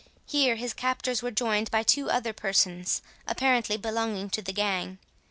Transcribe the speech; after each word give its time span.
Here 0.25 0.55
his 0.55 0.73
captors 0.73 1.21
were 1.21 1.29
joined 1.29 1.69
by 1.69 1.83
two 1.83 2.09
other 2.09 2.33
persons, 2.33 3.03
apparently 3.27 3.77
belonging 3.77 4.31
to 4.31 4.41
the 4.41 4.51
gang. 4.51 4.97